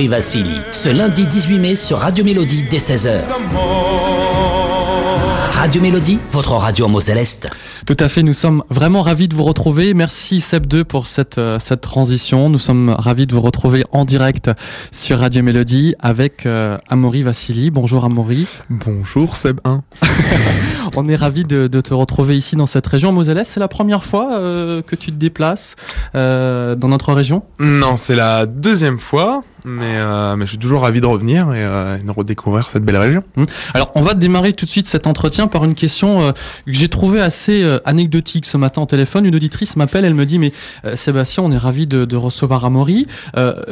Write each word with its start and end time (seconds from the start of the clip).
Amaury 0.00 0.08
Vassili. 0.08 0.60
Ce 0.70 0.88
lundi 0.88 1.26
18 1.26 1.58
mai 1.58 1.74
sur 1.74 1.98
Radio 1.98 2.24
Mélodie 2.24 2.64
dès 2.70 2.78
16h. 2.78 3.20
Radio 5.50 5.82
Mélodie, 5.82 6.18
votre 6.30 6.52
radio 6.52 6.86
en 6.86 6.88
mots 6.88 7.00
céleste. 7.00 7.50
Tout 7.84 7.96
à 8.00 8.08
fait, 8.08 8.22
nous 8.22 8.32
sommes 8.32 8.62
vraiment 8.70 9.02
ravis 9.02 9.28
de 9.28 9.34
vous 9.34 9.44
retrouver. 9.44 9.92
Merci 9.92 10.38
Seb2 10.38 10.84
pour 10.84 11.06
cette, 11.06 11.36
euh, 11.36 11.58
cette 11.60 11.82
transition. 11.82 12.48
Nous 12.48 12.58
sommes 12.58 12.96
ravis 12.98 13.26
de 13.26 13.34
vous 13.34 13.42
retrouver 13.42 13.84
en 13.92 14.06
direct 14.06 14.50
sur 14.90 15.18
Radio 15.18 15.42
Mélodie 15.42 15.94
avec 15.98 16.46
euh, 16.46 16.78
Amaury 16.88 17.22
Vassili. 17.22 17.70
Bonjour 17.70 18.06
Amaury. 18.06 18.46
Bonjour 18.70 19.34
Seb1. 19.34 19.80
On 20.96 21.08
est 21.08 21.16
ravis 21.16 21.44
de, 21.44 21.66
de, 21.66 21.80
te 21.80 21.94
retrouver 21.94 22.36
ici 22.36 22.56
dans 22.56 22.66
cette 22.66 22.86
région 22.86 23.12
Moselle. 23.12 23.42
C'est 23.44 23.60
la 23.60 23.68
première 23.68 24.04
fois 24.04 24.32
euh, 24.32 24.82
que 24.82 24.96
tu 24.96 25.12
te 25.12 25.16
déplaces 25.16 25.76
euh, 26.14 26.74
dans 26.74 26.88
notre 26.88 27.12
région? 27.12 27.42
Non, 27.58 27.96
c'est 27.96 28.16
la 28.16 28.46
deuxième 28.46 28.98
fois. 28.98 29.44
Mais, 29.64 29.98
euh, 29.98 30.36
mais 30.36 30.46
je 30.46 30.50
suis 30.50 30.58
toujours 30.58 30.82
ravi 30.82 31.00
de 31.00 31.06
revenir 31.06 31.52
et 31.52 31.62
euh, 31.62 31.98
de 31.98 32.10
redécouvrir 32.10 32.64
cette 32.64 32.84
belle 32.84 32.96
région. 32.96 33.20
Mmh. 33.36 33.44
Alors, 33.74 33.90
on 33.94 34.00
va 34.00 34.14
démarrer 34.14 34.52
tout 34.52 34.64
de 34.64 34.70
suite 34.70 34.86
cet 34.86 35.06
entretien 35.06 35.46
par 35.46 35.64
une 35.64 35.74
question 35.74 36.22
euh, 36.22 36.32
que 36.32 36.72
j'ai 36.72 36.88
trouvée 36.88 37.20
assez 37.20 37.66
anecdotique 37.84 38.46
ce 38.46 38.56
matin 38.56 38.82
au 38.82 38.86
téléphone. 38.86 39.26
Une 39.26 39.34
auditrice 39.34 39.76
m'appelle, 39.76 40.04
elle 40.04 40.14
me 40.14 40.26
dit 40.26 40.38
Mais 40.38 40.52
Sébastien, 40.94 41.42
on 41.42 41.50
est 41.50 41.58
ravi 41.58 41.86
de, 41.86 42.04
de 42.04 42.16
recevoir 42.16 42.64
Amaury. 42.64 43.06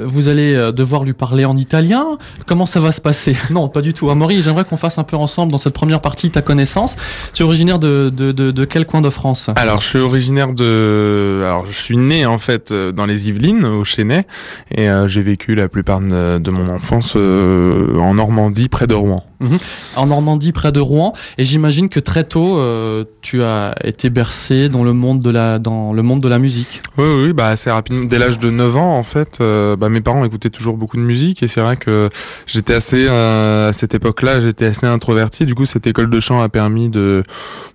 Vous 0.04 0.28
allez 0.28 0.54
devoir 0.72 1.04
lui 1.04 1.12
parler 1.12 1.44
en 1.44 1.56
italien. 1.56 2.18
Comment 2.46 2.66
ça 2.66 2.80
va 2.80 2.92
se 2.92 3.00
passer? 3.00 3.36
Non, 3.50 3.68
pas 3.68 3.80
du 3.80 3.94
tout. 3.94 4.10
Amaury, 4.10 4.42
j'aimerais 4.42 4.64
qu'on 4.64 4.76
fasse 4.76 4.98
un 4.98 5.04
peu 5.04 5.16
ensemble 5.16 5.50
dans 5.52 5.58
cette 5.58 5.72
première 5.72 6.00
partie 6.00 6.30
ta 6.30 6.42
connaissance. 6.42 6.96
Tu 7.32 7.42
es 7.42 7.46
originaire 7.46 7.78
de, 7.78 8.12
de, 8.14 8.30
de, 8.30 8.50
de 8.50 8.64
quel 8.64 8.84
coin 8.84 9.00
de 9.00 9.10
France? 9.10 9.50
Alors, 9.56 9.80
je 9.80 9.86
suis 9.86 9.98
originaire 9.98 10.52
de. 10.52 11.42
Alors, 11.44 11.66
je 11.66 11.72
suis 11.72 11.96
né 11.96 12.26
en 12.26 12.38
fait 12.38 12.72
dans 12.72 13.06
les 13.06 13.28
Yvelines, 13.28 13.64
au 13.64 13.84
Chesnay, 13.84 14.26
et 14.70 14.88
j'ai 15.06 15.22
vécu 15.22 15.54
la 15.54 15.68
plus 15.68 15.77
plupart 15.78 16.00
de, 16.00 16.50
mon 16.50 16.70
enfance 16.70 17.12
euh, 17.14 17.96
en 17.98 18.14
Normandie, 18.14 18.68
près 18.68 18.88
de 18.88 18.94
Rouen. 18.94 19.22
Mmh. 19.38 19.56
En 19.94 20.06
Normandie, 20.06 20.50
près 20.50 20.72
de 20.72 20.80
Rouen. 20.80 21.12
Et 21.38 21.44
j'imagine 21.44 21.88
que 21.88 22.00
très 22.00 22.24
tôt, 22.24 22.58
euh, 22.58 23.04
tu 23.22 23.44
as 23.44 23.76
été 23.84 24.10
bercé 24.10 24.68
dans 24.68 24.82
le 24.82 24.92
monde 24.92 25.20
de 25.22 25.30
la, 25.30 25.60
dans 25.60 25.92
le 25.92 26.02
monde 26.02 26.20
de 26.20 26.26
la 26.26 26.40
musique. 26.40 26.82
Oui, 26.96 27.04
oui, 27.06 27.32
bah 27.32 27.46
assez 27.46 27.70
rapidement. 27.70 28.06
Dès 28.06 28.18
l'âge 28.18 28.40
de 28.40 28.50
9 28.50 28.76
ans, 28.76 28.98
en 28.98 29.04
fait, 29.04 29.38
euh, 29.40 29.76
bah, 29.76 29.88
mes 29.88 30.00
parents 30.00 30.24
écoutaient 30.24 30.50
toujours 30.50 30.76
beaucoup 30.76 30.96
de 30.96 31.02
musique. 31.02 31.44
Et 31.44 31.48
c'est 31.48 31.60
vrai 31.60 31.76
que 31.76 32.10
j'étais 32.48 32.74
assez, 32.74 33.06
à 33.06 33.70
cette 33.72 33.94
époque-là, 33.94 34.40
j'étais 34.40 34.66
assez 34.66 34.86
introverti. 34.86 35.46
Du 35.46 35.54
coup, 35.54 35.64
cette 35.64 35.86
école 35.86 36.10
de 36.10 36.18
chant 36.18 36.40
a 36.40 36.48
permis 36.48 36.88
de 36.88 37.22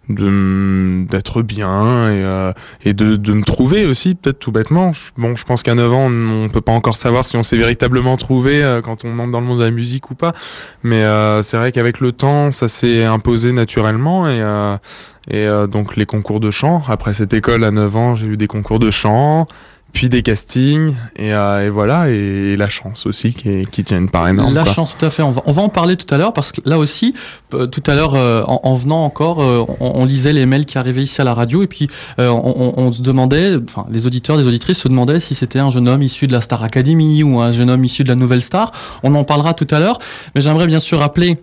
d'être 0.09 1.41
bien 1.41 2.09
et, 2.09 2.23
euh, 2.23 2.51
et 2.83 2.93
de, 2.93 3.15
de, 3.15 3.33
me 3.33 3.43
trouver 3.43 3.85
aussi 3.85 4.15
peut-être 4.15 4.39
tout 4.39 4.51
bêtement. 4.51 4.91
Bon 5.17 5.35
je 5.35 5.45
pense 5.45 5.63
qu'à 5.63 5.75
9 5.75 5.93
ans 5.93 6.07
on, 6.09 6.45
on 6.45 6.49
peut 6.49 6.61
pas 6.61 6.73
encore 6.73 6.97
savoir 6.97 7.25
si 7.25 7.37
on 7.37 7.43
s'est 7.43 7.55
véritablement 7.55 8.17
trouvé 8.17 8.61
euh, 8.61 8.81
quand 8.81 9.05
on 9.05 9.17
entre 9.19 9.31
dans 9.31 9.39
le 9.39 9.47
monde 9.47 9.59
de 9.59 9.63
la 9.63 9.71
musique 9.71 10.11
ou 10.11 10.15
pas. 10.15 10.33
Mais 10.83 11.03
euh, 11.03 11.41
c'est 11.41 11.55
vrai 11.55 11.71
qu'avec 11.71 12.01
le 12.01 12.11
temps 12.11 12.51
ça 12.51 12.67
s'est 12.67 13.05
imposé 13.05 13.53
naturellement 13.53 14.27
et 14.27 14.41
euh, 14.41 14.77
et 15.29 15.47
euh, 15.47 15.67
donc 15.67 15.95
les 15.95 16.05
concours 16.05 16.41
de 16.41 16.51
chant. 16.51 16.81
Après 16.89 17.13
cette 17.13 17.33
école 17.33 17.63
à 17.63 17.71
9 17.71 17.95
ans 17.95 18.15
j'ai 18.17 18.27
eu 18.27 18.37
des 18.37 18.47
concours 18.47 18.79
de 18.79 18.91
chant 18.91 19.45
puis 19.93 20.09
des 20.09 20.23
castings 20.23 20.95
et, 21.15 21.33
euh, 21.33 21.67
et 21.67 21.69
voilà 21.69 22.09
et, 22.09 22.53
et, 22.53 22.57
la 22.57 22.67
chance 22.67 23.05
aussi 23.05 23.33
qui, 23.33 23.65
qui 23.67 23.83
tient 23.83 23.99
une 23.99 24.09
part 24.09 24.27
énorme. 24.27 24.53
La 24.53 24.63
quoi. 24.63 24.73
chance 24.73 24.95
tout 24.97 25.05
à 25.05 25.09
fait. 25.09 25.21
On 25.21 25.29
va, 25.29 25.41
on 25.45 25.51
va 25.51 25.61
en 25.61 25.69
parler 25.69 25.95
tout 25.95 26.11
à 26.13 26.17
l'heure 26.17 26.33
parce 26.33 26.51
que 26.51 26.61
là 26.65 26.79
aussi, 26.79 27.13
euh, 27.53 27.67
tout 27.67 27.83
à 27.85 27.93
l'heure 27.93 28.15
euh, 28.15 28.43
en, 28.47 28.59
en, 28.63 28.75
venant 28.75 29.05
encore, 29.05 29.37
on, 29.37 29.67
on, 29.79 30.05
lisait 30.05 30.33
les 30.33 30.45
mails 30.45 30.65
qui 30.65 30.77
arrivaient 30.77 31.03
ici 31.03 31.21
à 31.21 31.23
la 31.23 31.33
radio 31.33 31.63
et 31.63 31.67
puis 31.67 31.87
on, 32.17 32.73
on, 32.75 32.91
se 32.91 33.01
demandait, 33.01 33.55
enfin 33.63 33.85
les 33.89 34.07
auditeurs, 34.07 34.35
les 34.35 34.47
auditrices 34.47 34.79
se 34.79 34.87
demandaient 34.87 35.19
si 35.19 35.35
c'était 35.35 35.59
un 35.59 35.69
jeune 35.69 35.87
homme 35.87 36.01
issu 36.01 36.27
de 36.27 36.33
la 36.33 36.41
Star 36.41 36.63
Academy 36.63 37.23
ou 37.23 37.39
un 37.39 37.51
jeune 37.51 37.69
homme 37.69 37.85
issu 37.85 38.03
de 38.03 38.09
la 38.09 38.15
Nouvelle 38.15 38.41
Star. 38.41 38.71
On 39.03 39.13
en 39.15 39.23
parlera 39.23 39.53
tout 39.53 39.67
à 39.69 39.79
l'heure, 39.79 39.99
mais 40.33 40.41
j'aimerais 40.41 40.67
bien 40.67 40.79
sûr 40.79 40.99
rappeler 40.99 41.37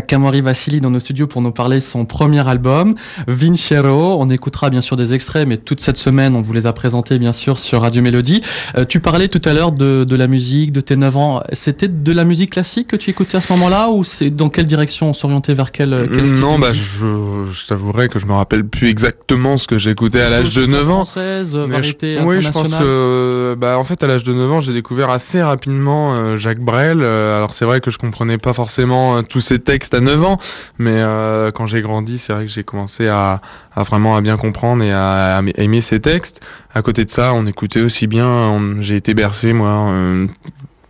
Kamori 0.00 0.40
Vassili 0.40 0.80
dans 0.80 0.90
nos 0.90 1.00
studios 1.00 1.26
pour 1.26 1.40
nous 1.40 1.52
parler 1.52 1.76
de 1.76 1.82
son 1.82 2.04
premier 2.04 2.46
album, 2.46 2.94
Vincero. 3.26 4.16
On 4.20 4.28
écoutera 4.28 4.70
bien 4.70 4.80
sûr 4.80 4.96
des 4.96 5.14
extraits, 5.14 5.46
mais 5.46 5.56
toute 5.56 5.80
cette 5.80 5.96
semaine, 5.96 6.34
on 6.34 6.40
vous 6.40 6.52
les 6.52 6.66
a 6.66 6.72
présentés 6.72 7.18
bien 7.18 7.32
sûr 7.32 7.58
sur 7.58 7.82
Radio 7.82 8.02
Mélodie. 8.02 8.40
Euh, 8.76 8.84
tu 8.84 9.00
parlais 9.00 9.28
tout 9.28 9.40
à 9.44 9.52
l'heure 9.52 9.72
de, 9.72 10.04
de, 10.04 10.16
la 10.16 10.26
musique, 10.26 10.72
de 10.72 10.80
tes 10.80 10.96
9 10.96 11.16
ans. 11.16 11.42
C'était 11.52 11.88
de 11.88 12.12
la 12.12 12.24
musique 12.24 12.50
classique 12.50 12.88
que 12.88 12.96
tu 12.96 13.10
écoutais 13.10 13.36
à 13.36 13.40
ce 13.40 13.52
moment-là 13.52 13.90
ou 13.90 14.04
c'est 14.04 14.30
dans 14.30 14.48
quelle 14.48 14.64
direction 14.64 15.10
on 15.10 15.12
s'orientait 15.12 15.54
vers 15.54 15.70
quel, 15.70 16.08
quel 16.12 16.26
style 16.26 16.40
Non, 16.40 16.58
bah, 16.58 16.72
je, 16.72 17.46
je 17.50 17.66
t'avouerai 17.66 18.08
que 18.08 18.18
je 18.18 18.26
me 18.26 18.32
rappelle 18.32 18.64
plus 18.64 18.88
exactement 18.88 19.58
ce 19.58 19.66
que 19.66 19.78
j'écoutais 19.78 20.20
à 20.20 20.30
l'âge 20.30 20.54
de 20.54 20.66
9 20.66 20.90
ans. 20.90 20.94
Française, 21.04 21.56
variété 21.56 22.18
je, 22.18 22.24
oui, 22.24 22.42
je 22.42 22.50
pense 22.50 22.68
que, 22.68 23.54
bah, 23.58 23.78
en 23.78 23.84
fait, 23.84 24.02
à 24.02 24.06
l'âge 24.06 24.24
de 24.24 24.32
9 24.32 24.52
ans, 24.52 24.60
j'ai 24.60 24.72
découvert 24.72 25.10
assez 25.10 25.42
rapidement 25.42 26.14
euh, 26.14 26.36
Jacques 26.36 26.60
Brel. 26.60 27.00
Euh, 27.00 27.36
alors, 27.36 27.52
c'est 27.52 27.64
vrai 27.64 27.80
que 27.80 27.90
je 27.90 27.98
comprenais 27.98 28.38
pas 28.38 28.52
forcément 28.52 29.22
tous 29.22 29.40
ces 29.40 29.58
textes 29.58 29.73
à 29.92 30.00
9 30.00 30.24
ans, 30.24 30.38
mais 30.78 30.96
euh, 30.96 31.50
quand 31.50 31.66
j'ai 31.66 31.82
grandi, 31.82 32.18
c'est 32.18 32.32
vrai 32.32 32.46
que 32.46 32.50
j'ai 32.50 32.64
commencé 32.64 33.08
à, 33.08 33.40
à, 33.74 33.82
vraiment 33.82 34.16
à 34.16 34.20
bien 34.20 34.36
comprendre 34.36 34.82
et 34.82 34.92
à, 34.92 35.38
à, 35.38 35.42
aimer 35.56 35.80
ces 35.80 36.00
textes. 36.00 36.40
À 36.72 36.82
côté 36.82 37.04
de 37.04 37.10
ça, 37.10 37.34
on 37.34 37.46
écoutait 37.46 37.80
aussi 37.80 38.06
bien, 38.06 38.60
j'ai 38.80 38.96
été 38.96 39.14
bercé, 39.14 39.52
moi, 39.52 39.88
euh, 39.90 40.26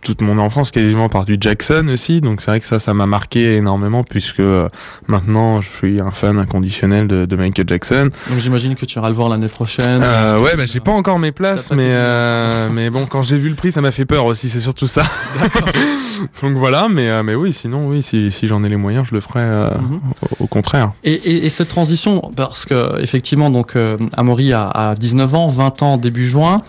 toute 0.05 0.21
mon 0.21 0.37
enfance 0.37 0.69
quasiment 0.69 1.09
par 1.09 1.25
du 1.25 1.37
Jackson 1.41 1.87
aussi 1.91 2.21
donc 2.21 2.39
c'est 2.39 2.51
vrai 2.51 2.59
que 2.59 2.67
ça 2.67 2.77
ça 2.77 2.93
m'a 2.93 3.07
marqué 3.07 3.55
énormément 3.55 4.03
puisque 4.03 4.39
euh, 4.39 4.69
maintenant 5.07 5.61
je 5.61 5.69
suis 5.69 5.99
un 5.99 6.11
fan 6.11 6.37
inconditionnel 6.37 7.07
de, 7.07 7.25
de 7.25 7.35
Michael 7.35 7.67
Jackson. 7.67 8.11
Donc 8.29 8.39
j'imagine 8.39 8.75
que 8.75 8.85
tu 8.85 8.99
iras 8.99 9.09
le 9.09 9.15
voir 9.15 9.29
l'année 9.29 9.47
prochaine. 9.47 10.01
Euh, 10.03 10.39
ouais 10.39 10.55
bah 10.55 10.67
j'ai 10.67 10.79
pas 10.79 10.91
encore 10.91 11.17
mes 11.17 11.31
places 11.31 11.71
mais 11.71 11.89
euh, 11.89 12.69
mais 12.71 12.91
bon 12.91 13.07
quand 13.07 13.23
j'ai 13.23 13.39
vu 13.39 13.49
le 13.49 13.55
prix 13.55 13.71
ça 13.71 13.81
m'a 13.81 13.89
fait 13.89 14.05
peur 14.05 14.25
aussi 14.25 14.47
c'est 14.47 14.59
surtout 14.59 14.85
ça. 14.85 15.01
Donc 16.43 16.55
voilà 16.55 16.87
mais 16.87 17.09
euh, 17.09 17.23
mais 17.23 17.33
oui 17.33 17.51
sinon 17.51 17.87
oui 17.87 18.03
si, 18.03 18.31
si 18.31 18.47
j'en 18.47 18.63
ai 18.63 18.69
les 18.69 18.77
moyens 18.77 19.07
je 19.09 19.15
le 19.15 19.21
ferai 19.21 19.41
mm 19.43 19.79
-hmm. 19.79 19.99
au, 20.39 20.43
au, 20.43 20.47
contraire. 20.47 20.91
Et, 21.03 21.13
et, 21.13 21.45
et, 21.45 21.49
cette 21.49 21.69
transition 21.69 22.31
parce 22.35 22.65
que 22.65 23.01
effectivement 23.01 23.49
donc 23.49 23.75
Amaury 24.17 24.53
a, 24.53 24.67
a 24.67 24.95
19 24.95 25.33
ans 25.35 25.47
20 25.47 25.81
ans 25.83 25.97
début 25.97 26.27
juin 26.27 26.61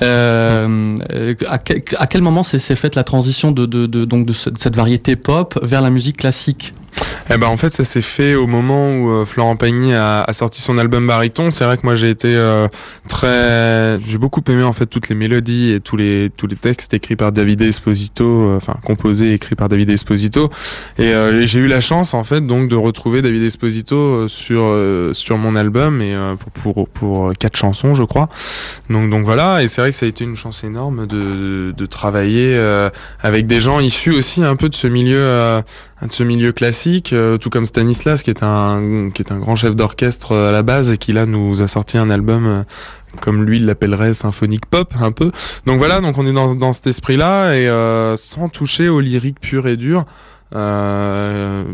à, 0.00 1.58
quel, 1.64 1.82
à 1.98 2.06
quel 2.06 2.22
moment 2.22 2.42
c'est 2.44 2.77
faite 2.78 2.94
la 2.94 3.04
transition 3.04 3.52
de, 3.52 3.66
de, 3.66 3.86
donc 4.04 4.26
de 4.26 4.32
cette 4.32 4.76
variété 4.76 5.16
pop 5.16 5.58
vers 5.62 5.80
la 5.82 5.90
musique 5.90 6.16
classique 6.16 6.74
eh 7.30 7.36
ben 7.36 7.46
en 7.46 7.58
fait 7.58 7.70
ça 7.70 7.84
s'est 7.84 8.02
fait 8.02 8.34
au 8.34 8.46
moment 8.46 8.90
où 8.90 9.10
euh, 9.10 9.24
Florent 9.26 9.56
Pagny 9.56 9.92
a, 9.92 10.22
a, 10.22 10.32
sorti 10.32 10.62
son 10.62 10.78
album 10.78 11.06
Bariton. 11.06 11.50
C'est 11.50 11.64
vrai 11.64 11.76
que 11.76 11.82
moi 11.84 11.94
j'ai 11.94 12.08
été 12.08 12.34
euh, 12.34 12.68
très, 13.06 14.00
j'ai 14.06 14.16
beaucoup 14.16 14.40
aimé 14.48 14.62
en 14.62 14.72
fait 14.72 14.86
toutes 14.86 15.10
les 15.10 15.14
mélodies 15.14 15.72
et 15.72 15.80
tous 15.80 15.96
les 15.96 16.30
tous 16.34 16.46
les 16.46 16.56
textes 16.56 16.94
écrits 16.94 17.16
par 17.16 17.32
David 17.32 17.60
Esposito, 17.60 18.24
euh, 18.24 18.56
enfin 18.56 18.76
composés 18.82 19.32
et 19.32 19.34
écrits 19.34 19.56
par 19.56 19.68
David 19.68 19.90
Esposito. 19.90 20.48
Et 20.96 21.12
euh, 21.12 21.46
j'ai 21.46 21.58
eu 21.58 21.68
la 21.68 21.82
chance 21.82 22.14
en 22.14 22.24
fait 22.24 22.46
donc 22.46 22.68
de 22.68 22.76
retrouver 22.76 23.20
David 23.20 23.42
Esposito 23.42 23.96
euh, 23.96 24.28
sur 24.28 24.74
sur 25.14 25.36
mon 25.36 25.54
album 25.54 26.00
et 26.00 26.16
pour 26.38 26.74
pour 26.74 26.88
pour 26.88 27.32
quatre 27.38 27.56
chansons 27.56 27.94
je 27.94 28.04
crois. 28.04 28.28
Donc 28.88 29.10
donc 29.10 29.24
voilà 29.26 29.62
et 29.62 29.68
c'est 29.68 29.82
vrai 29.82 29.90
que 29.90 29.96
ça 29.98 30.06
a 30.06 30.08
été 30.08 30.24
une 30.24 30.36
chance 30.36 30.64
énorme 30.64 31.06
de 31.06 31.74
de 31.76 31.86
travailler 31.86 32.58
avec 33.20 33.46
des 33.46 33.60
gens 33.60 33.80
issus 33.80 34.12
aussi 34.12 34.42
un 34.42 34.56
peu 34.56 34.70
de 34.70 34.74
ce 34.74 34.86
milieu 34.86 35.62
de 36.06 36.12
ce 36.12 36.22
milieu 36.22 36.52
classique, 36.52 37.12
euh, 37.12 37.38
tout 37.38 37.50
comme 37.50 37.66
Stanislas 37.66 38.22
qui 38.22 38.30
est 38.30 38.42
un 38.42 39.10
qui 39.12 39.22
est 39.22 39.32
un 39.32 39.38
grand 39.38 39.56
chef 39.56 39.74
d'orchestre 39.74 40.36
à 40.36 40.52
la 40.52 40.62
base 40.62 40.92
et 40.92 40.98
qui 40.98 41.12
là 41.12 41.26
nous 41.26 41.60
a 41.60 41.68
sorti 41.68 41.98
un 41.98 42.08
album 42.10 42.46
euh, 42.46 42.62
comme 43.20 43.44
lui 43.44 43.58
l'appellerait 43.58 44.14
symphonique 44.14 44.66
pop 44.66 44.94
un 45.00 45.10
peu. 45.10 45.32
Donc 45.66 45.78
voilà, 45.78 46.00
donc 46.00 46.16
on 46.18 46.26
est 46.26 46.32
dans, 46.32 46.54
dans 46.54 46.72
cet 46.72 46.86
esprit-là 46.86 47.54
et 47.54 47.68
euh, 47.68 48.16
sans 48.16 48.48
toucher 48.48 48.88
au 48.88 49.00
lyrique 49.00 49.40
pur 49.40 49.66
et 49.66 49.76
dur. 49.76 50.04
Euh, 50.54 51.64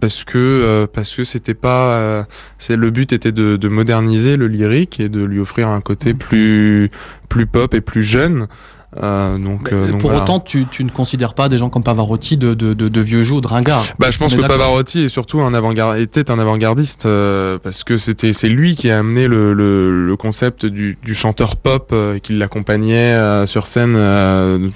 parce 0.00 0.24
que 0.24 0.86
parce 0.92 1.14
que 1.14 1.24
c'était 1.24 1.54
pas 1.54 2.26
c'est 2.58 2.76
le 2.76 2.90
but 2.90 3.12
était 3.12 3.32
de, 3.32 3.56
de, 3.56 3.68
moderniser 3.68 4.36
le 4.36 4.48
lyrique 4.48 5.00
et 5.00 5.08
de 5.08 5.24
lui 5.24 5.40
offrir 5.40 5.68
un 5.68 5.80
côté 5.80 6.12
plus 6.12 6.90
plus 7.30 7.46
pop 7.46 7.72
et 7.72 7.80
plus 7.80 8.02
jeune 8.02 8.46
euh, 9.02 9.38
donc, 9.38 9.72
euh, 9.72 9.90
donc, 9.90 10.00
pour 10.00 10.10
voilà. 10.10 10.24
autant, 10.24 10.40
tu, 10.40 10.66
tu, 10.66 10.84
ne 10.84 10.90
considères 10.90 11.34
pas 11.34 11.48
des 11.48 11.58
gens 11.58 11.68
comme 11.68 11.82
Pavarotti 11.82 12.36
de, 12.36 12.54
de, 12.54 12.74
de, 12.74 12.88
de 12.88 13.00
vieux 13.00 13.24
joues, 13.24 13.40
de 13.40 13.48
ringards. 13.48 13.84
Bah, 13.98 14.10
je 14.10 14.18
pense 14.18 14.34
que 14.34 14.40
Pavarotti 14.40 15.04
est 15.04 15.08
surtout 15.08 15.40
un 15.40 15.54
avant 15.54 15.72
était 15.94 16.30
un 16.30 16.38
avant-gardiste 16.38 17.06
euh, 17.06 17.58
parce 17.58 17.82
que 17.82 17.98
c'était 17.98 18.32
c'est 18.32 18.48
lui 18.48 18.76
qui 18.76 18.90
a 18.90 18.98
amené 18.98 19.26
le, 19.26 19.52
le, 19.52 20.06
le 20.06 20.16
concept 20.16 20.66
du, 20.66 20.96
du, 21.02 21.14
chanteur 21.14 21.56
pop 21.56 21.94
et 22.14 22.20
qui 22.20 22.32
l'accompagnait 22.34 23.46
sur 23.46 23.66
scène 23.66 23.94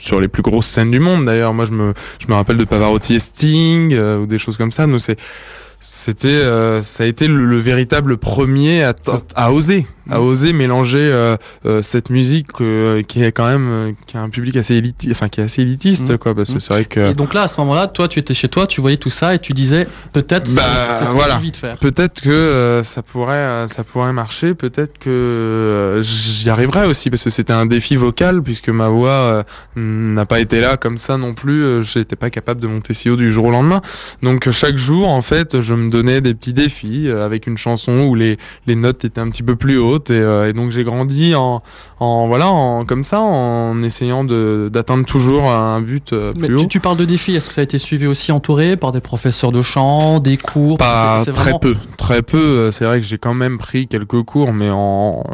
sur 0.00 0.20
les 0.20 0.28
plus 0.28 0.42
grosses 0.42 0.66
scènes 0.66 0.90
du 0.90 1.00
monde. 1.00 1.26
D'ailleurs, 1.26 1.54
moi 1.54 1.64
je 1.66 1.72
me 1.72 1.94
je 2.18 2.26
me 2.28 2.34
rappelle 2.34 2.56
de 2.56 2.64
Pavarotti 2.64 3.14
et 3.14 3.18
Sting 3.18 3.96
ou 3.96 4.26
des 4.26 4.38
choses 4.38 4.56
comme 4.56 4.72
ça. 4.72 4.86
Nous 4.86 4.98
c'est 4.98 5.18
c'était, 5.80 6.28
euh, 6.28 6.82
ça 6.82 7.04
a 7.04 7.06
été 7.06 7.28
le, 7.28 7.44
le 7.44 7.58
véritable 7.58 8.16
premier 8.16 8.82
à, 9.36 9.52
oser, 9.52 9.86
à 10.10 10.20
oser 10.20 10.52
mélanger 10.52 10.98
euh, 10.98 11.36
euh, 11.66 11.82
cette 11.82 12.10
musique 12.10 12.48
euh, 12.60 13.02
qui 13.02 13.22
est 13.22 13.30
quand 13.30 13.46
même, 13.46 13.68
euh, 13.70 13.92
qui 14.06 14.16
a 14.16 14.20
un 14.20 14.28
public 14.28 14.56
assez 14.56 14.74
élitiste, 14.74 15.12
enfin 15.12 15.28
qui 15.28 15.40
est 15.40 15.44
assez 15.44 15.62
élitiste, 15.62 16.10
Mhm. 16.10 16.18
quoi, 16.18 16.34
parce 16.34 16.48
que 16.48 16.54
Mhm. 16.54 16.60
c'est 16.60 16.72
vrai 16.72 16.84
que 16.84 17.10
Et 17.10 17.14
donc 17.14 17.32
là, 17.32 17.42
à 17.42 17.48
ce 17.48 17.60
moment-là, 17.60 17.86
toi, 17.86 18.08
tu 18.08 18.18
étais 18.18 18.34
chez 18.34 18.48
toi, 18.48 18.66
tu 18.66 18.80
voyais 18.80 18.96
tout 18.96 19.10
ça 19.10 19.34
et 19.34 19.38
tu 19.38 19.52
disais 19.52 19.86
peut-être 20.12 20.52
Bah, 20.54 20.62
c'est- 20.98 21.04
que 21.04 21.10
voilà. 21.12 21.34
j'ai 21.34 21.38
envie 21.38 21.52
de 21.52 21.56
faire. 21.56 21.76
peut-être 21.78 22.20
que 22.22 22.28
euh, 22.30 22.82
ça 22.82 23.02
pourrait, 23.02 23.66
ça 23.68 23.84
pourrait 23.84 24.12
marcher, 24.12 24.54
peut-être 24.54 24.98
que 24.98 26.00
j'y 26.02 26.50
arriverai 26.50 26.86
aussi, 26.86 27.08
parce 27.10 27.22
que 27.22 27.30
c'était 27.30 27.52
un 27.52 27.66
défi 27.66 27.94
vocal, 27.96 28.42
puisque 28.42 28.68
ma 28.70 28.88
voix 28.88 29.10
euh, 29.10 29.42
n'a 29.76 30.26
pas 30.26 30.40
été 30.40 30.60
là 30.60 30.76
comme 30.76 30.98
ça 30.98 31.16
non 31.18 31.34
plus. 31.34 31.84
J'étais 31.84 32.16
pas 32.16 32.30
capable 32.30 32.60
de 32.60 32.66
monter 32.66 32.94
si 32.94 33.10
haut 33.10 33.16
du 33.16 33.32
jour 33.32 33.46
au 33.46 33.50
lendemain. 33.50 33.80
Donc 34.22 34.50
chaque 34.50 34.76
jour, 34.76 35.08
en 35.08 35.22
fait, 35.22 35.60
je 35.60 35.67
me 35.74 35.90
donnais 35.90 36.20
des 36.20 36.34
petits 36.34 36.52
défis 36.52 37.08
euh, 37.08 37.24
avec 37.24 37.46
une 37.46 37.56
chanson 37.58 38.02
où 38.08 38.14
les, 38.14 38.36
les 38.66 38.74
notes 38.76 39.04
étaient 39.04 39.20
un 39.20 39.30
petit 39.30 39.42
peu 39.42 39.56
plus 39.56 39.78
hautes, 39.78 40.10
et, 40.10 40.18
euh, 40.18 40.48
et 40.48 40.52
donc 40.52 40.70
j'ai 40.70 40.84
grandi 40.84 41.34
en, 41.34 41.62
en 42.00 42.26
voilà, 42.28 42.48
en, 42.48 42.84
comme 42.84 43.02
ça, 43.04 43.20
en 43.20 43.82
essayant 43.82 44.24
d'atteindre 44.24 45.04
toujours 45.04 45.50
un 45.50 45.80
but 45.80 46.12
euh, 46.12 46.32
Mais 46.36 46.48
plus 46.48 46.56
haut. 46.56 46.60
tu, 46.60 46.68
tu 46.68 46.80
parles 46.80 46.96
de 46.96 47.04
défis, 47.04 47.34
est-ce 47.34 47.48
que 47.48 47.54
ça 47.54 47.60
a 47.60 47.64
été 47.64 47.78
suivi 47.78 48.06
aussi 48.06 48.32
entouré 48.32 48.76
par 48.76 48.92
des 48.92 49.00
professeurs 49.00 49.52
de 49.52 49.62
chant, 49.62 50.18
des 50.20 50.36
cours? 50.36 50.78
Parce 50.78 51.26
Pas 51.26 51.32
très 51.32 51.42
vraiment- 51.42 51.58
peu, 51.58 51.76
très 51.96 52.22
peu. 52.22 52.70
C'est 52.70 52.84
vrai 52.84 53.00
que 53.00 53.06
j'ai 53.06 53.18
quand 53.18 53.34
même 53.34 53.58
pris 53.58 53.86
quelques 53.88 54.22
cours, 54.22 54.52
mais 54.52 54.70
en, 54.70 55.24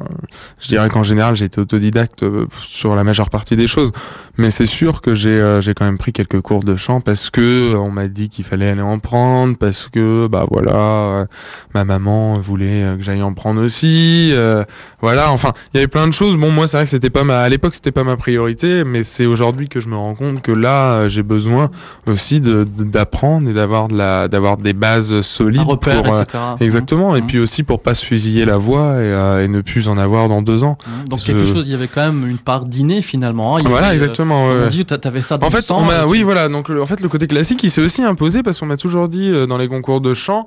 je 0.60 0.69
dirais 0.69 0.88
qu'en 0.88 1.02
général, 1.02 1.36
j'ai 1.36 1.44
été 1.46 1.60
autodidacte 1.60 2.25
sur 2.62 2.94
la 2.94 3.04
majeure 3.04 3.31
partie 3.31 3.56
des 3.56 3.66
choses. 3.66 3.90
Mais 4.36 4.50
c'est 4.50 4.66
sûr 4.66 5.00
que 5.00 5.14
j'ai, 5.14 5.28
euh, 5.31 5.60
j'ai 5.60 5.75
quand 5.75 5.84
même 5.84 5.98
pris 5.98 6.12
quelques 6.12 6.40
cours 6.40 6.64
de 6.64 6.75
chant 6.76 7.00
parce 7.00 7.31
que 7.31 7.75
on 7.76 7.90
m'a 7.90 8.08
dit 8.08 8.28
qu'il 8.28 8.44
fallait 8.44 8.69
aller 8.69 8.81
en 8.82 8.98
prendre, 8.98 9.56
parce 9.56 9.88
que 9.88 10.24
bah 10.29 10.47
voilà, 10.50 10.73
euh, 10.75 11.26
ma 11.75 11.85
maman 11.85 12.35
voulait 12.38 12.82
euh, 12.85 12.97
que 12.97 13.03
j'aille 13.03 13.23
en 13.23 13.32
prendre 13.35 13.62
aussi. 13.65 14.31
euh, 14.32 14.65
voilà, 15.00 15.31
enfin, 15.31 15.53
il 15.73 15.76
y 15.76 15.79
avait 15.81 15.88
plein 15.88 16.06
de 16.06 16.12
choses. 16.12 16.37
Bon, 16.37 16.50
moi, 16.50 16.67
c'est 16.67 16.76
vrai 16.79 16.85
que 16.85 16.91
c'était 16.91 17.11
pas 17.11 17.25
ma, 17.25 17.41
à 17.41 17.49
l'époque, 17.49 17.75
c'était 17.75 17.93
pas 17.93 18.05
ma 18.05 18.17
priorité, 18.17 18.85
mais 18.85 19.05
c'est 19.05 19.26
aujourd'hui 19.26 19.69
que 19.69 19.81
je 19.81 19.88
me 19.88 19.97
rends 19.97 20.15
compte 20.15 20.41
que 20.43 20.53
là, 20.53 20.93
euh, 20.93 21.09
j'ai 21.09 21.23
besoin 21.23 21.71
aussi 22.06 22.41
de, 22.41 22.65
de- 22.65 22.85
d'apprendre 22.85 23.49
et 23.50 23.53
d'avoir 23.53 23.88
de 23.88 23.97
la, 23.97 24.29
d'avoir 24.29 24.56
des 24.56 24.73
bases 24.73 25.21
solides 25.21 25.61
un 25.61 25.65
repère, 25.65 26.03
pour, 26.03 26.15
euh, 26.15 26.23
etc. 26.23 26.38
Exactement, 26.61 27.17
et 27.17 27.20
Mhm. 27.20 27.27
puis 27.27 27.38
aussi 27.38 27.62
pour 27.65 27.82
pas 27.82 27.94
se 27.94 28.05
fusiller 28.05 28.44
la 28.47 28.56
voix 28.56 28.94
et, 28.94 28.99
euh, 29.12 29.44
et 29.44 29.49
ne 29.49 29.61
plus 29.61 29.88
en 29.88 29.97
avoir 29.99 30.29
dans 30.29 30.41
deux 30.43 30.65
ans. 30.65 30.79
Mhm. 31.03 31.09
Donc 31.09 31.20
quelque 31.20 31.44
chose, 31.44 31.65
il 31.67 31.73
y 31.73 31.75
avait 31.75 31.88
quand 31.88 32.00
même 32.06 32.27
une 32.27 32.38
part 32.38 32.65
d'inné 32.65 33.03
finalement. 33.03 33.56
hein. 33.56 33.61
Il 33.62 33.69
Voilà, 33.69 33.88
avait, 33.88 33.97
euh, 33.97 34.00
exactement. 34.00 34.47
ouais, 34.49 34.61
On 34.65 34.69
dit, 34.69 34.85
t'avais 34.87 35.20
ça 35.23 35.37
dans 35.38 35.47
En 35.47 35.50
fait, 35.50 35.61
sang, 35.62 35.87
on 35.87 36.09
oui, 36.09 36.23
voilà. 36.23 36.49
Donc, 36.49 36.69
le- 36.70 36.82
en 36.82 36.87
fait, 36.87 37.00
le 37.03 37.09
côté 37.09 37.27
classique, 37.27 37.62
il 37.62 37.70
s'est 37.70 37.82
aussi 37.82 38.03
imposé 38.03 38.43
parce 38.43 38.59
qu'on 38.59 38.67
m'a 38.67 38.77
toujours 38.77 39.09
dit 39.09 39.29
euh, 39.29 39.47
dans 39.47 39.59
les 39.59 39.69
concours 39.69 40.00
de 40.00 40.13
chant 40.14 40.46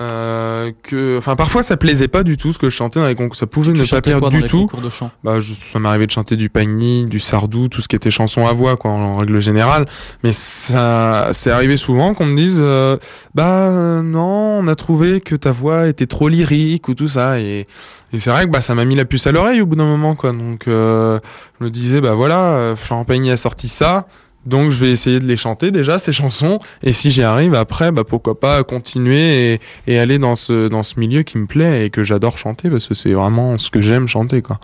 euh, 0.00 0.70
que, 0.84 1.18
enfin, 1.18 1.34
parfois, 1.34 1.64
ça 1.64 1.76
plaisait 1.76 2.06
pas 2.06 2.22
du 2.22 2.36
tout 2.36 2.52
ce 2.52 2.58
que 2.58 2.70
je 2.70 2.74
chantais 2.76 3.00
dans 3.00 3.08
les 3.08 3.16
concours. 3.16 3.34
Ça 3.34 3.48
pouvait 3.48 3.72
ne 3.72 3.84
pas 3.84 4.00
plaire 4.00 4.20
du 4.20 4.44
tout. 4.44 4.70
de 4.80 4.90
chant? 4.90 5.10
Bah, 5.24 5.40
je, 5.40 5.54
ça 5.54 5.80
m'arrivait 5.80 6.06
de 6.06 6.12
chanter 6.12 6.36
du 6.36 6.50
Pagny, 6.50 7.04
du 7.06 7.18
Sardou, 7.18 7.66
tout 7.66 7.80
ce 7.80 7.88
qui 7.88 7.96
était 7.96 8.12
chanson 8.12 8.46
à 8.46 8.52
voix, 8.52 8.76
quoi, 8.76 8.92
en, 8.92 9.00
en 9.00 9.16
règle 9.16 9.40
générale. 9.40 9.86
Mais 10.22 10.32
ça, 10.32 11.30
c'est 11.32 11.50
arrivé 11.50 11.76
souvent 11.76 12.14
qu'on 12.14 12.26
me 12.26 12.36
dise, 12.36 12.58
euh, 12.60 12.96
bah 13.34 13.70
euh, 13.70 14.02
non, 14.02 14.60
on 14.60 14.68
a 14.68 14.76
trouvé 14.76 15.20
que 15.20 15.34
ta 15.34 15.50
voix 15.50 15.88
était 15.88 16.06
trop 16.06 16.28
lyrique 16.28 16.88
ou 16.88 16.94
tout 16.94 17.08
ça. 17.08 17.40
Et, 17.40 17.66
et 18.12 18.20
c'est 18.20 18.30
vrai 18.30 18.44
que 18.44 18.50
bah 18.50 18.60
ça 18.60 18.76
m'a 18.76 18.84
mis 18.84 18.94
la 18.94 19.04
puce 19.04 19.26
à 19.26 19.32
l'oreille 19.32 19.60
au 19.60 19.66
bout 19.66 19.74
d'un 19.76 19.86
moment, 19.86 20.14
quoi. 20.14 20.30
Donc 20.30 20.68
euh, 20.68 21.18
je 21.58 21.64
me 21.64 21.70
disais, 21.70 22.00
bah 22.00 22.14
voilà, 22.14 22.74
Florent 22.76 23.04
Pagny 23.04 23.32
a 23.32 23.36
sorti 23.36 23.66
ça. 23.66 24.06
Donc 24.46 24.70
je 24.70 24.76
vais 24.76 24.90
essayer 24.90 25.20
de 25.20 25.26
les 25.26 25.36
chanter 25.36 25.70
déjà 25.70 25.98
ces 25.98 26.12
chansons 26.12 26.58
et 26.82 26.92
si 26.92 27.10
j'y 27.10 27.22
arrive 27.22 27.54
après 27.54 27.92
bah 27.92 28.04
pourquoi 28.04 28.38
pas 28.38 28.62
continuer 28.64 29.54
et, 29.54 29.60
et 29.86 29.98
aller 29.98 30.18
dans 30.18 30.36
ce 30.36 30.68
dans 30.68 30.82
ce 30.82 30.98
milieu 30.98 31.22
qui 31.22 31.38
me 31.38 31.46
plaît 31.46 31.84
et 31.84 31.90
que 31.90 32.02
j'adore 32.02 32.38
chanter 32.38 32.70
parce 32.70 32.86
que 32.86 32.94
c'est 32.94 33.12
vraiment 33.12 33.58
ce 33.58 33.70
que 33.70 33.80
j'aime 33.80 34.08
chanter 34.08 34.42
quoi. 34.42 34.58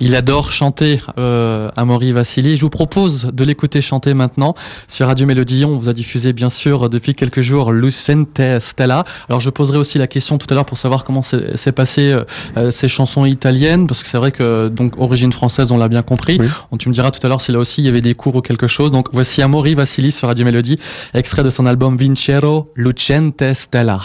Il 0.00 0.16
adore 0.16 0.50
chanter, 0.50 1.00
euh, 1.18 1.70
Amaury 1.76 2.12
Vassili. 2.12 2.56
Je 2.56 2.62
vous 2.62 2.70
propose 2.70 3.26
de 3.32 3.44
l'écouter 3.44 3.80
chanter 3.80 4.14
maintenant 4.14 4.54
sur 4.88 5.06
Radio 5.06 5.26
Mélodie. 5.26 5.64
On 5.64 5.76
vous 5.76 5.88
a 5.88 5.92
diffusé 5.92 6.32
bien 6.32 6.50
sûr 6.50 6.88
depuis 6.88 7.14
quelques 7.14 7.40
jours 7.40 7.72
Lucente 7.72 8.40
Stella. 8.58 9.04
Alors 9.28 9.40
je 9.40 9.50
poserai 9.50 9.78
aussi 9.78 9.98
la 9.98 10.06
question 10.06 10.38
tout 10.38 10.46
à 10.50 10.54
l'heure 10.54 10.66
pour 10.66 10.78
savoir 10.78 11.04
comment 11.04 11.22
s'est 11.22 11.72
passé 11.72 12.10
euh, 12.10 12.24
euh, 12.56 12.70
ces 12.70 12.88
chansons 12.88 13.24
italiennes 13.24 13.86
parce 13.86 14.02
que 14.02 14.08
c'est 14.08 14.18
vrai 14.18 14.32
que 14.32 14.68
donc 14.68 14.98
origine 14.98 15.32
française, 15.32 15.72
on 15.72 15.76
l'a 15.76 15.88
bien 15.88 16.02
compris. 16.02 16.38
Oui. 16.40 16.46
On, 16.72 16.76
tu 16.76 16.88
me 16.88 16.94
diras 16.94 17.10
tout 17.10 17.24
à 17.24 17.28
l'heure 17.28 17.40
si 17.40 17.52
là 17.52 17.58
aussi 17.58 17.82
il 17.82 17.84
y 17.84 17.88
avait 17.88 18.00
des 18.00 18.14
cours 18.14 18.36
ou 18.36 18.40
quelque 18.40 18.66
chose. 18.66 18.90
Donc 18.92 19.09
voici 19.12 19.42
Amaury 19.42 19.74
Vassili 19.74 20.12
sur 20.12 20.28
Radio 20.28 20.44
Mélodie, 20.44 20.78
extrait 21.14 21.42
de 21.42 21.50
son 21.50 21.66
album 21.66 21.96
Vincero 21.96 22.70
Lucente 22.74 23.52
Stella. 23.52 24.00